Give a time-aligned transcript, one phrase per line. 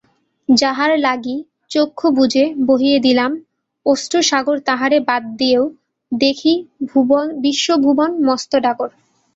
[0.49, 1.35] যাহার লাগি
[1.71, 3.31] চক্ষু বুজেবহিয়ে দিলাম
[3.85, 5.63] অশ্রুসাগরতাহারে বাদ দিয়েও
[6.11, 8.89] দেখিবিশ্বভুবন মস্ত ডাগর।